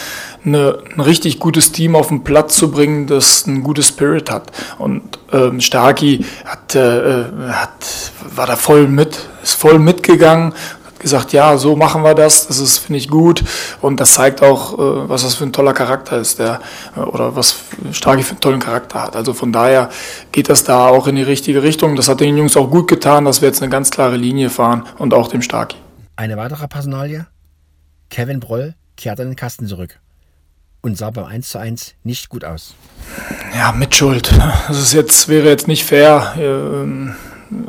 eine, 0.45 0.77
ein 0.95 1.01
richtig 1.01 1.37
gutes 1.37 1.73
Team 1.73 1.97
auf 1.97 2.07
den 2.07 2.23
Platz 2.23 2.55
zu 2.55 2.71
bringen, 2.71 3.07
das 3.07 3.45
einen 3.45 3.61
guten 3.61 3.83
Spirit 3.83 4.31
hat. 4.31 4.53
Und 4.77 5.19
ähm, 5.33 5.59
Starki 5.59 6.23
hat, 6.45 6.75
äh, 6.75 7.25
hat, 7.49 8.13
war 8.33 8.47
da 8.47 8.55
voll 8.55 8.87
mit, 8.87 9.19
ist 9.43 9.55
voll 9.55 9.79
mitgegangen 9.79 10.53
gesagt, 11.01 11.33
ja, 11.33 11.57
so 11.57 11.75
machen 11.75 12.03
wir 12.03 12.13
das, 12.13 12.47
das 12.47 12.59
ist, 12.59 12.77
finde 12.77 12.99
ich, 12.99 13.09
gut. 13.09 13.43
Und 13.81 13.99
das 13.99 14.13
zeigt 14.13 14.41
auch, 14.41 14.73
äh, 14.73 15.09
was 15.09 15.23
das 15.23 15.35
für 15.35 15.43
ein 15.43 15.53
toller 15.53 15.73
Charakter 15.73 16.17
ist, 16.17 16.39
der, 16.39 16.61
äh, 16.95 16.99
oder 16.99 17.35
was 17.35 17.57
Starki 17.91 18.23
für 18.23 18.31
einen 18.31 18.41
tollen 18.41 18.59
Charakter 18.59 19.01
hat. 19.01 19.15
Also 19.15 19.33
von 19.33 19.51
daher 19.51 19.89
geht 20.31 20.49
das 20.49 20.63
da 20.63 20.87
auch 20.87 21.07
in 21.07 21.15
die 21.15 21.23
richtige 21.23 21.63
Richtung. 21.63 21.95
Das 21.95 22.07
hat 22.07 22.19
den 22.19 22.37
Jungs 22.37 22.55
auch 22.55 22.69
gut 22.69 22.87
getan, 22.87 23.25
dass 23.25 23.41
wir 23.41 23.47
jetzt 23.47 23.61
eine 23.61 23.69
ganz 23.69 23.91
klare 23.91 24.17
Linie 24.17 24.49
fahren 24.49 24.83
und 24.97 25.13
auch 25.13 25.27
dem 25.27 25.41
Starki. 25.41 25.77
Eine 26.15 26.37
weitere 26.37 26.67
Personalie? 26.67 27.27
Kevin 28.09 28.39
Broll 28.39 28.75
kehrt 28.97 29.19
an 29.19 29.27
den 29.27 29.35
Kasten 29.35 29.67
zurück 29.67 29.99
und 30.81 30.97
sah 30.97 31.09
beim 31.09 31.25
1 31.25 31.49
zu 31.49 31.57
1 31.57 31.95
nicht 32.03 32.29
gut 32.29 32.43
aus. 32.43 32.75
Ja, 33.55 33.71
Mitschuld. 33.71 34.31
Das 34.67 34.79
ist 34.79 34.93
jetzt, 34.93 35.27
wäre 35.27 35.47
jetzt 35.47 35.67
nicht 35.67 35.83
fair. 35.83 36.33
Ähm 36.37 37.15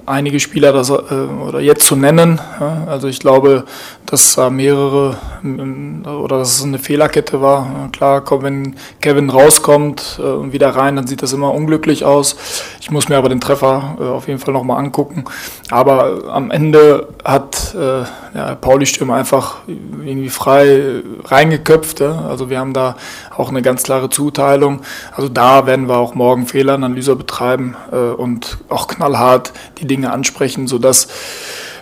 einige 0.06 0.40
Spieler 0.40 0.72
das, 0.72 0.90
äh, 0.90 0.94
oder 0.94 1.60
jetzt 1.60 1.86
zu 1.86 1.96
nennen. 1.96 2.40
Ja, 2.60 2.84
also 2.86 3.08
ich 3.08 3.20
glaube, 3.20 3.64
dass 4.06 4.34
da 4.34 4.50
mehrere 4.50 5.16
oder 5.42 6.38
dass 6.38 6.56
es 6.56 6.64
eine 6.64 6.78
Fehlerkette 6.78 7.40
war. 7.40 7.88
Klar, 7.92 8.22
wenn 8.42 8.76
Kevin 9.00 9.30
rauskommt 9.30 10.20
äh, 10.22 10.22
und 10.22 10.52
wieder 10.52 10.70
rein, 10.70 10.96
dann 10.96 11.06
sieht 11.06 11.22
das 11.22 11.32
immer 11.32 11.52
unglücklich 11.52 12.04
aus. 12.04 12.36
Ich 12.80 12.90
muss 12.90 13.08
mir 13.08 13.16
aber 13.16 13.28
den 13.28 13.40
Treffer 13.40 13.96
äh, 14.00 14.04
auf 14.04 14.28
jeden 14.28 14.38
Fall 14.38 14.54
nochmal 14.54 14.78
angucken. 14.78 15.24
Aber 15.70 16.24
am 16.32 16.50
Ende 16.50 17.08
hat 17.24 17.74
ja, 17.74 18.54
Pauli-Stürmer 18.54 19.14
einfach 19.14 19.58
irgendwie 19.66 20.28
frei 20.28 21.02
reingeköpft. 21.24 22.00
Ja. 22.00 22.26
Also 22.28 22.50
wir 22.50 22.58
haben 22.58 22.72
da 22.72 22.96
auch 23.36 23.48
eine 23.48 23.62
ganz 23.62 23.82
klare 23.82 24.10
Zuteilung. 24.10 24.80
Also 25.14 25.28
da 25.28 25.66
werden 25.66 25.88
wir 25.88 25.96
auch 25.96 26.14
morgen 26.14 26.46
Fehleranalyse 26.46 27.16
betreiben 27.16 27.76
äh, 27.90 27.96
und 27.96 28.58
auch 28.68 28.88
knallhart 28.88 29.52
die 29.82 29.86
Dinge 29.86 30.10
ansprechen, 30.12 30.66
sodass 30.66 31.08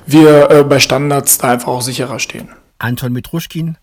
wir 0.07 0.51
äh, 0.51 0.65
bei 0.65 0.81
Standards 0.81 1.39
da 1.39 1.51
einfach 1.51 1.69
auch 1.69 1.83
sicherer 1.83 2.19
stehen. 2.19 2.49
Anton 2.79 3.13
Mitruschkin 3.13 3.77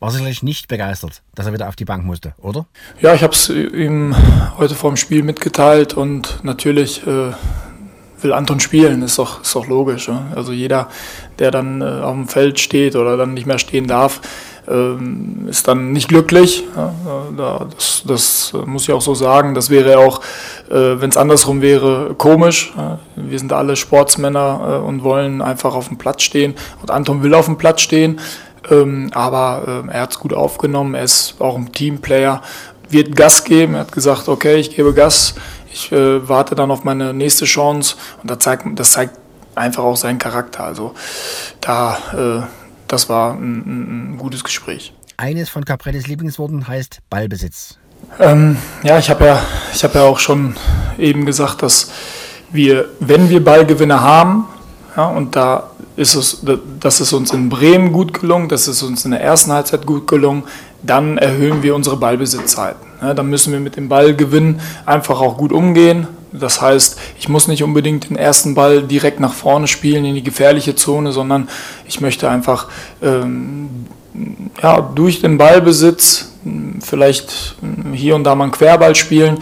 war 0.00 0.10
sicherlich 0.10 0.42
nicht 0.42 0.68
begeistert, 0.68 1.22
dass 1.34 1.46
er 1.46 1.52
wieder 1.52 1.68
auf 1.68 1.76
die 1.76 1.84
Bank 1.84 2.04
musste, 2.04 2.34
oder? 2.38 2.66
Ja, 3.00 3.14
ich 3.14 3.22
habe 3.22 3.32
es 3.32 3.48
ihm 3.48 4.14
heute 4.58 4.74
vor 4.74 4.90
dem 4.90 4.96
Spiel 4.96 5.22
mitgeteilt 5.22 5.94
und 5.94 6.40
natürlich 6.42 7.06
äh, 7.06 7.32
will 8.20 8.32
Anton 8.32 8.60
spielen, 8.60 9.02
ist 9.02 9.18
doch, 9.18 9.42
ist 9.42 9.54
doch 9.54 9.66
logisch. 9.66 10.08
Ja? 10.08 10.26
Also 10.34 10.52
jeder, 10.52 10.88
der 11.38 11.50
dann 11.50 11.80
äh, 11.80 11.84
auf 11.84 12.14
dem 12.14 12.28
Feld 12.28 12.60
steht 12.60 12.96
oder 12.96 13.16
dann 13.16 13.34
nicht 13.34 13.46
mehr 13.46 13.58
stehen 13.58 13.86
darf, 13.86 14.20
ähm, 14.68 15.46
ist 15.48 15.68
dann 15.68 15.92
nicht 15.92 16.08
glücklich. 16.08 16.64
Ja? 16.76 16.94
Das, 17.70 18.02
das, 18.06 18.52
muss 18.66 18.84
ich 18.84 18.92
auch 18.92 19.00
so 19.00 19.14
sagen. 19.14 19.54
Das 19.54 19.70
wäre 19.70 19.98
auch, 19.98 20.20
äh, 20.70 21.00
wenn 21.00 21.10
es 21.10 21.16
andersrum 21.16 21.60
wäre, 21.60 22.14
komisch. 22.16 22.72
Wir 23.16 23.38
sind 23.38 23.52
alle 23.52 23.76
Sportsmänner 23.76 24.80
äh, 24.82 24.86
und 24.86 25.02
wollen 25.02 25.42
einfach 25.42 25.74
auf 25.74 25.88
dem 25.88 25.98
Platz 25.98 26.22
stehen. 26.22 26.54
Und 26.80 26.90
Anton 26.90 27.22
will 27.22 27.34
auf 27.34 27.46
dem 27.46 27.58
Platz 27.58 27.82
stehen. 27.82 28.20
Ähm, 28.70 29.10
aber 29.12 29.84
äh, 29.86 29.92
er 29.92 30.00
hat 30.02 30.12
es 30.12 30.18
gut 30.18 30.32
aufgenommen, 30.32 30.94
er 30.94 31.04
ist 31.04 31.34
auch 31.38 31.56
ein 31.56 31.70
Teamplayer, 31.72 32.42
wird 32.88 33.14
Gas 33.14 33.44
geben. 33.44 33.74
Er 33.74 33.80
hat 33.80 33.92
gesagt, 33.92 34.28
okay, 34.28 34.56
ich 34.56 34.74
gebe 34.74 34.94
Gas, 34.94 35.34
ich 35.70 35.92
äh, 35.92 36.26
warte 36.26 36.54
dann 36.54 36.70
auf 36.70 36.84
meine 36.84 37.12
nächste 37.12 37.44
Chance 37.44 37.96
und 38.22 38.30
das 38.30 38.38
zeigt, 38.38 38.64
das 38.78 38.92
zeigt 38.92 39.18
einfach 39.54 39.82
auch 39.82 39.96
seinen 39.96 40.18
Charakter. 40.18 40.64
Also 40.64 40.94
da, 41.60 41.98
äh, 42.12 42.63
das 42.88 43.08
war 43.08 43.34
ein, 43.34 44.12
ein, 44.14 44.18
gutes 44.18 44.44
Gespräch. 44.44 44.92
Eines 45.16 45.48
von 45.48 45.64
Caprettis 45.64 46.06
Lieblingsworten 46.06 46.66
heißt 46.66 46.98
Ballbesitz. 47.08 47.78
Ähm, 48.18 48.56
ja, 48.82 48.98
ich 48.98 49.08
habe 49.10 49.24
ja, 49.24 49.42
ich 49.72 49.82
habe 49.84 49.98
ja 49.98 50.04
auch 50.04 50.18
schon 50.18 50.56
eben 50.98 51.24
gesagt, 51.24 51.62
dass 51.62 51.90
wir, 52.50 52.88
wenn 53.00 53.30
wir 53.30 53.42
Ballgewinne 53.42 54.00
haben, 54.00 54.46
ja, 54.96 55.06
und 55.06 55.34
da 55.34 55.70
ist 55.96 56.14
es, 56.14 56.44
das 56.80 57.00
ist 57.00 57.12
uns 57.12 57.32
in 57.32 57.48
Bremen 57.48 57.92
gut 57.92 58.18
gelungen, 58.20 58.48
das 58.48 58.68
ist 58.68 58.82
uns 58.82 59.04
in 59.04 59.12
der 59.12 59.20
ersten 59.20 59.52
Halbzeit 59.52 59.86
gut 59.86 60.06
gelungen, 60.06 60.44
dann 60.82 61.18
erhöhen 61.18 61.62
wir 61.62 61.74
unsere 61.74 61.96
Ballbesitzzeiten. 61.96 62.84
Ja, 63.00 63.14
dann 63.14 63.28
müssen 63.28 63.52
wir 63.52 63.60
mit 63.60 63.76
dem 63.76 63.88
Ballgewinn 63.88 64.60
einfach 64.86 65.20
auch 65.20 65.36
gut 65.36 65.52
umgehen. 65.52 66.06
Das 66.38 66.60
heißt, 66.60 66.98
ich 67.18 67.28
muss 67.28 67.46
nicht 67.46 67.62
unbedingt 67.62 68.10
den 68.10 68.16
ersten 68.16 68.54
Ball 68.54 68.82
direkt 68.82 69.20
nach 69.20 69.32
vorne 69.32 69.68
spielen 69.68 70.04
in 70.04 70.14
die 70.16 70.22
gefährliche 70.22 70.74
Zone, 70.74 71.12
sondern 71.12 71.48
ich 71.86 72.00
möchte 72.00 72.28
einfach 72.28 72.68
ähm, 73.02 73.86
ja, 74.60 74.80
durch 74.80 75.20
den 75.20 75.38
Ballbesitz 75.38 76.32
vielleicht 76.80 77.56
hier 77.92 78.16
und 78.16 78.24
da 78.24 78.34
mal 78.34 78.44
einen 78.44 78.52
Querball 78.52 78.94
spielen, 78.94 79.38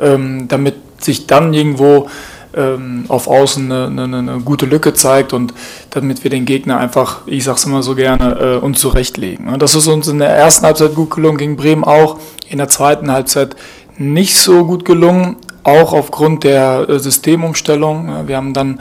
ähm, 0.00 0.46
damit 0.48 0.74
sich 1.02 1.26
dann 1.26 1.54
irgendwo 1.54 2.08
ähm, 2.54 3.06
auf 3.08 3.26
Außen 3.26 3.70
eine, 3.70 4.04
eine, 4.04 4.18
eine, 4.18 4.40
gute 4.40 4.66
Lücke 4.66 4.92
zeigt 4.94 5.32
und 5.32 5.52
damit 5.90 6.22
wir 6.24 6.30
den 6.30 6.44
Gegner 6.44 6.78
einfach, 6.78 7.22
ich 7.26 7.44
sag's 7.44 7.64
immer 7.64 7.82
so 7.82 7.94
gerne, 7.94 8.58
äh, 8.60 8.64
uns 8.64 8.80
zurechtlegen. 8.80 9.58
Das 9.58 9.74
ist 9.74 9.86
uns 9.86 10.08
in 10.08 10.18
der 10.18 10.30
ersten 10.30 10.64
Halbzeit 10.66 10.94
gut 10.94 11.10
gelungen, 11.10 11.38
gegen 11.38 11.56
Bremen 11.56 11.84
auch, 11.84 12.18
in 12.48 12.58
der 12.58 12.68
zweiten 12.68 13.10
Halbzeit 13.10 13.56
nicht 13.96 14.36
so 14.36 14.64
gut 14.64 14.84
gelungen, 14.84 15.36
auch 15.64 15.92
aufgrund 15.92 16.44
der 16.44 16.86
äh, 16.88 16.98
Systemumstellung. 16.98 18.28
Wir 18.28 18.36
haben 18.36 18.54
dann 18.54 18.80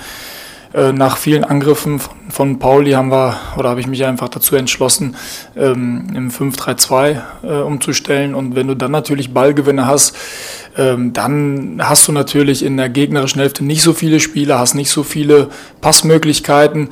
äh, 0.74 0.92
nach 0.92 1.18
vielen 1.18 1.44
Angriffen 1.44 2.02
von, 2.30 2.58
Pauli 2.58 2.92
haben 2.92 3.12
wir, 3.12 3.38
oder 3.58 3.70
habe 3.70 3.80
ich 3.80 3.88
mich 3.88 4.04
einfach 4.06 4.30
dazu 4.30 4.56
entschlossen, 4.56 5.16
ähm, 5.56 6.08
im 6.16 6.32
5-3-2 6.32 7.22
äh, 7.44 7.48
umzustellen. 7.62 8.34
Und 8.34 8.56
wenn 8.56 8.68
du 8.68 8.76
dann 8.76 8.92
natürlich 8.92 9.34
Ballgewinne 9.34 9.86
hast, 9.86 10.16
ähm, 10.76 11.14
dann 11.14 11.80
hast 11.84 12.08
du 12.08 12.12
natürlich 12.12 12.66
in 12.66 12.78
der 12.78 12.90
gegnerischen 12.90 13.40
Hälfte 13.40 13.64
nicht 13.64 13.84
so 13.84 13.94
viele 13.94 14.20
Spieler, 14.20 14.58
hast 14.58 14.74
nicht 14.74 14.90
so 14.90 15.04
viele 15.04 15.50
Passmöglichkeiten. 15.80 16.90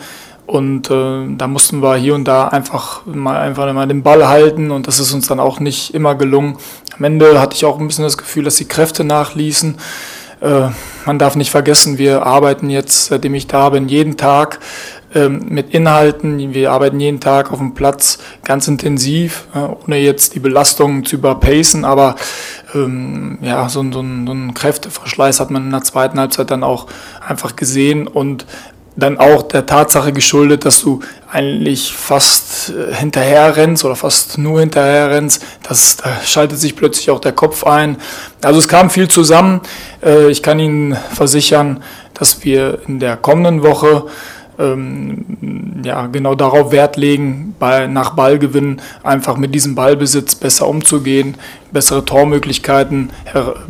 Und 0.52 0.92
äh, 0.92 1.34
da 1.38 1.48
mussten 1.48 1.82
wir 1.82 1.96
hier 1.96 2.14
und 2.14 2.26
da 2.26 2.50
einfach 2.50 3.06
mal, 3.06 3.38
einfach 3.38 3.72
mal 3.72 3.88
den 3.88 4.04
Ball 4.04 4.28
halten 4.28 4.70
und 4.70 4.86
das 4.86 5.00
ist 5.00 5.14
uns 5.14 5.26
dann 5.26 5.40
auch 5.40 5.62
nicht 5.62 5.94
immer 5.94 6.14
gelungen. 6.14 6.58
Am 6.98 7.06
Ende 7.06 7.40
hatte 7.40 7.56
ich 7.56 7.64
auch 7.64 7.80
ein 7.80 7.88
bisschen 7.88 8.04
das 8.04 8.18
Gefühl, 8.18 8.44
dass 8.44 8.58
die 8.58 8.68
Kräfte 8.68 9.06
nachließen. 9.06 9.78
Äh, 10.42 10.68
man 11.06 11.20
darf 11.20 11.38
nicht 11.38 11.52
vergessen, 11.52 11.98
wir 11.98 12.26
arbeiten 12.26 12.70
jetzt, 12.70 13.06
seitdem 13.06 13.34
ich 13.34 13.48
da 13.48 13.70
bin, 13.70 13.88
jeden 13.88 14.18
Tag 14.18 14.60
ähm, 15.16 15.46
mit 15.48 15.74
Inhalten. 15.74 16.54
Wir 16.54 16.72
arbeiten 16.72 17.00
jeden 17.00 17.22
Tag 17.22 17.54
auf 17.54 17.60
dem 17.60 17.74
Platz 17.74 18.20
ganz 18.44 18.68
intensiv, 18.68 19.48
ohne 19.54 20.00
jetzt 20.00 20.36
die 20.36 20.40
Belastungen 20.40 21.06
zu 21.06 21.16
überpacen. 21.16 21.86
Aber 21.86 22.16
ähm, 22.76 23.38
ja, 23.42 23.70
so, 23.70 23.84
so, 23.84 24.02
so 24.02 24.02
ein 24.02 24.54
Kräfteverschleiß 24.54 25.40
hat 25.40 25.50
man 25.50 25.64
in 25.64 25.72
der 25.72 25.84
zweiten 25.84 26.20
Halbzeit 26.20 26.52
dann 26.52 26.64
auch 26.64 26.88
einfach 27.26 27.56
gesehen 27.56 28.08
und 28.08 28.46
dann 28.96 29.18
auch 29.18 29.44
der 29.44 29.66
Tatsache 29.66 30.12
geschuldet, 30.12 30.66
dass 30.66 30.82
du 30.82 31.00
eigentlich 31.32 31.94
fast 31.94 32.70
äh, 32.70 32.94
hinterher 32.94 33.56
rennst 33.56 33.86
oder 33.86 33.96
fast 33.96 34.38
nur 34.38 34.60
hinterher 34.60 35.10
rennst. 35.10 35.44
Das, 35.64 35.98
da 35.98 36.10
schaltet 36.26 36.60
sich 36.60 36.76
plötzlich 36.76 37.10
auch 37.10 37.20
der 37.20 37.32
Kopf 37.32 37.64
ein. 37.64 37.98
Also 38.42 38.60
es 38.60 38.68
kam 38.68 38.90
viel 38.90 39.08
zusammen. 39.08 39.62
Äh, 40.04 40.30
ich 40.30 40.44
kann 40.44 40.60
Ihnen 40.60 40.98
versichern, 41.14 41.84
dass 42.14 42.44
wir 42.44 42.80
in 42.88 43.00
der 43.00 43.16
kommenden 43.16 43.64
Woche 43.64 44.08
ähm, 44.62 45.82
ja, 45.84 46.08
genau 46.08 46.36
darauf 46.36 46.72
Wert 46.72 46.98
legen, 46.98 47.56
bei, 47.60 47.88
nach 47.88 48.12
Ballgewinn 48.12 48.82
einfach 49.04 49.38
mit 49.38 49.54
diesem 49.56 49.76
Ballbesitz 49.76 50.36
besser 50.36 50.68
umzugehen, 50.68 51.36
bessere 51.72 52.06
Tormöglichkeiten 52.06 53.12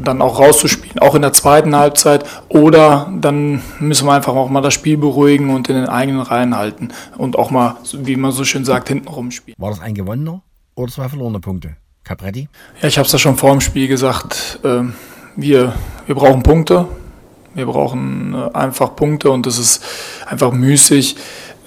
dann 0.03 0.21
auch 0.21 0.39
rauszuspielen, 0.39 1.00
auch 1.00 1.15
in 1.15 1.21
der 1.21 1.33
zweiten 1.33 1.75
Halbzeit. 1.75 2.25
Oder 2.50 3.12
dann 3.19 3.62
müssen 3.79 4.07
wir 4.07 4.13
einfach 4.13 4.36
auch 4.36 4.50
mal 4.50 4.62
das 4.62 4.74
Spiel 4.74 4.98
beruhigen 4.98 5.50
und 5.50 5.69
in 5.69 5.75
den 5.75 5.88
eigenen 5.88 6.21
Reihen 6.21 6.55
halten 6.55 6.89
und 7.17 7.38
auch 7.38 7.51
mal, 7.51 7.77
wie 7.93 8.15
man 8.15 8.31
so 8.31 8.43
schön 8.43 8.65
sagt, 8.65 8.89
hinten 8.89 9.07
rumspielen. 9.07 9.55
War 9.57 9.69
das 9.69 9.79
ein 9.79 9.93
gewonnener 9.93 10.41
oder 10.75 10.91
zwei 10.91 11.10
verlorene 11.10 11.39
Punkte? 11.39 11.75
Capretti? 12.03 12.50
Ja, 12.81 12.88
ich 12.88 12.98
habe 12.98 13.05
es 13.05 13.12
ja 13.12 13.19
schon 13.19 13.38
vor 13.38 13.51
dem 13.51 13.62
Spiel 13.62 13.88
gesagt. 13.88 14.60
Äh, 14.63 14.83
wir, 15.36 15.74
wir 16.07 16.15
brauchen 16.15 16.43
Punkte. 16.43 16.88
Wir 17.53 17.65
brauchen 17.65 18.34
äh, 18.34 18.55
einfach 18.55 18.96
Punkte 18.96 19.29
und 19.31 19.46
es 19.48 19.60
ist 19.60 19.84
einfach 20.27 20.51
müßig, 20.51 21.17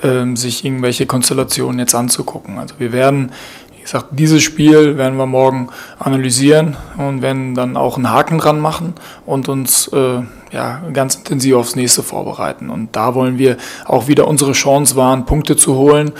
ähm, 0.03 0.37
sich 0.37 0.65
irgendwelche 0.65 1.07
Konstellationen 1.07 1.79
jetzt 1.79 1.95
anzugucken. 1.95 2.59
Also 2.59 2.75
wir 2.79 2.93
werden, 2.93 3.33
wie 3.77 3.83
gesagt, 3.83 4.07
dieses 4.13 4.43
Spiel 4.43 4.97
werden 4.97 5.17
wir 5.17 5.27
morgen 5.27 5.69
analysieren 5.99 6.77
und 6.97 7.23
werden 7.23 7.55
dann 7.55 7.77
auch 7.77 7.97
einen 7.97 8.11
Haken 8.11 8.39
dran 8.39 8.61
machen 8.61 8.95
und 9.27 9.49
uns 9.49 9.89
äh, 9.89 10.23
ja, 10.53 10.83
ganz 10.93 11.17
intensiv 11.17 11.57
aufs 11.57 11.77
nächste 11.77 12.03
vorbereiten. 12.03 12.71
Und 12.71 12.95
da 12.97 13.15
wollen 13.15 13.39
wir 13.39 13.57
auch 13.85 14.07
wieder 14.07 14.29
unsere 14.29 14.53
Chance 14.53 14.95
wahren, 14.95 15.27
Punkte 15.27 15.57
zu 15.57 15.75
holen. 15.75 16.13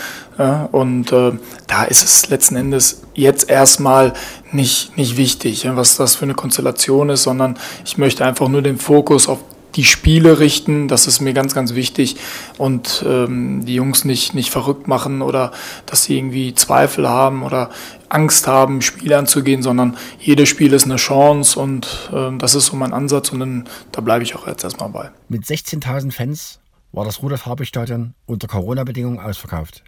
Und 0.73 1.13
äh, 1.13 1.31
da 1.67 1.83
ist 1.85 2.03
es 2.03 2.27
letzten 2.27 2.57
Endes 2.57 3.03
jetzt 3.13 3.49
erstmal 3.49 4.11
nicht, 4.51 4.97
nicht 4.97 5.15
wichtig, 5.15 5.65
was 5.71 5.95
das 5.95 6.15
für 6.15 6.25
eine 6.25 6.33
Konstellation 6.33 7.07
ist, 7.09 7.23
sondern 7.23 7.57
ich 7.85 7.97
möchte 7.97 8.25
einfach 8.25 8.49
nur 8.49 8.61
den 8.61 8.77
Fokus 8.77 9.29
auf 9.29 9.39
die 9.75 9.83
Spiele 9.83 10.39
richten. 10.39 10.87
Das 10.87 11.07
ist 11.07 11.19
mir 11.19 11.33
ganz, 11.33 11.53
ganz 11.53 11.75
wichtig. 11.75 12.17
Und 12.57 13.03
ähm, 13.07 13.65
die 13.65 13.75
Jungs 13.75 14.05
nicht, 14.05 14.33
nicht 14.33 14.49
verrückt 14.49 14.87
machen 14.87 15.21
oder 15.21 15.51
dass 15.85 16.03
sie 16.03 16.17
irgendwie 16.17 16.53
Zweifel 16.53 17.07
haben 17.07 17.43
oder 17.43 17.69
Angst 18.09 18.47
haben, 18.47 18.81
Spiele 18.81 19.17
anzugehen, 19.17 19.61
sondern 19.61 19.97
jedes 20.19 20.49
Spiel 20.49 20.73
ist 20.73 20.85
eine 20.85 20.95
Chance 20.95 21.59
und 21.59 22.09
ähm, 22.13 22.39
das 22.39 22.55
ist 22.55 22.67
so 22.67 22.75
mein 22.75 22.93
Ansatz 22.93 23.29
und 23.29 23.39
dann, 23.39 23.69
da 23.91 24.01
bleibe 24.01 24.23
ich 24.23 24.35
auch 24.35 24.47
jetzt 24.47 24.63
erstmal 24.63 24.89
bei. 24.89 25.11
Mit 25.27 25.43
16.000 25.43 26.11
Fans 26.11 26.59
war 26.91 27.03
das 27.03 27.21
Rudolf-Habich-Stadion 27.21 28.13
unter 28.25 28.47
Corona-Bedingungen 28.47 29.19
ausverkauft. 29.19 29.83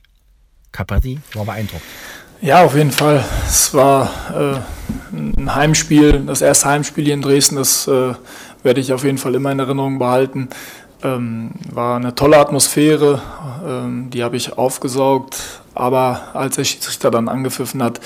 Capretti 0.71 1.19
war 1.33 1.45
beeindruckt. 1.45 1.83
Ja, 2.41 2.63
auf 2.63 2.75
jeden 2.75 2.91
Fall. 2.91 3.23
Es 3.47 3.73
war 3.73 4.11
äh, 4.31 5.15
ein 5.15 5.55
Heimspiel, 5.55 6.23
das 6.25 6.41
erste 6.41 6.69
Heimspiel 6.69 7.05
hier 7.05 7.15
in 7.15 7.21
Dresden, 7.21 7.55
das 7.55 7.87
äh, 7.87 8.13
werde 8.67 8.81
ich 8.81 8.91
auf 8.91 9.05
jeden 9.05 9.17
Fall 9.17 9.33
immer 9.33 9.51
in 9.51 9.59
Erinnerung 9.59 9.97
behalten. 9.97 10.49
Ähm, 11.01 11.51
war 11.71 11.95
eine 11.95 12.15
tolle 12.15 12.37
Atmosphäre, 12.37 13.21
ähm, 13.65 14.09
die 14.09 14.23
habe 14.23 14.35
ich 14.35 14.57
aufgesaugt. 14.57 15.41
Aber 15.73 16.21
als 16.33 16.55
der 16.55 16.65
Schiedsrichter 16.65 17.11
dann 17.11 17.29
angepfiffen 17.29 17.81
hat, 17.81 18.01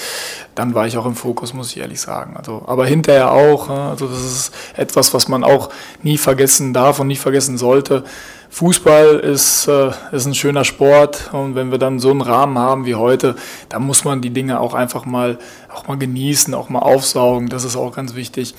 dann 0.55 0.75
war 0.75 0.85
ich 0.85 0.97
auch 0.97 1.05
im 1.05 1.15
Fokus, 1.15 1.53
muss 1.53 1.71
ich 1.71 1.77
ehrlich 1.77 1.99
sagen. 1.99 2.35
Also, 2.37 2.63
aber 2.67 2.85
hinterher 2.85 3.31
auch. 3.31 3.69
Also 3.69 4.07
das 4.07 4.21
ist 4.21 4.53
etwas, 4.75 5.13
was 5.13 5.27
man 5.27 5.43
auch 5.43 5.69
nie 6.03 6.17
vergessen 6.17 6.73
darf 6.73 6.99
und 6.99 7.07
nie 7.07 7.15
vergessen 7.15 7.57
sollte. 7.57 8.03
Fußball 8.51 9.19
ist, 9.19 9.67
äh, 9.67 9.91
ist 10.11 10.25
ein 10.25 10.35
schöner 10.35 10.65
Sport 10.65 11.29
und 11.31 11.55
wenn 11.55 11.71
wir 11.71 11.77
dann 11.79 11.97
so 11.97 12.11
einen 12.11 12.21
Rahmen 12.21 12.59
haben 12.59 12.85
wie 12.85 12.95
heute, 12.95 13.35
dann 13.69 13.83
muss 13.83 14.03
man 14.03 14.21
die 14.21 14.31
Dinge 14.31 14.59
auch 14.59 14.73
einfach 14.73 15.05
mal, 15.05 15.39
auch 15.73 15.87
mal 15.87 15.97
genießen, 15.97 16.53
auch 16.53 16.69
mal 16.69 16.79
aufsaugen. 16.79 17.47
Das 17.47 17.63
ist 17.63 17.77
auch 17.77 17.95
ganz 17.95 18.13
wichtig. 18.13 18.53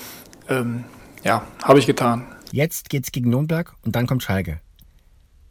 Ähm, 0.49 0.83
ja, 1.23 1.45
habe 1.63 1.79
ich 1.79 1.85
getan. 1.85 2.25
Jetzt 2.51 2.89
geht's 2.89 3.11
gegen 3.11 3.29
Nürnberg 3.29 3.73
und 3.83 3.95
dann 3.95 4.07
kommt 4.07 4.23
Schalke. 4.23 4.59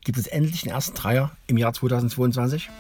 Gibt 0.05 0.19
es 0.19 0.27
endlich 0.27 0.63
den 0.63 0.73
ersten 0.73 0.97
Dreier 0.97 1.31
im 1.47 1.57
Jahr 1.57 1.73
2022? 1.73 2.71